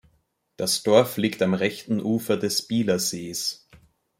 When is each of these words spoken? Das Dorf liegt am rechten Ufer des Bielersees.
Das 0.57 0.81
Dorf 0.81 1.17
liegt 1.17 1.43
am 1.43 1.53
rechten 1.53 2.01
Ufer 2.01 2.35
des 2.35 2.67
Bielersees. 2.67 3.67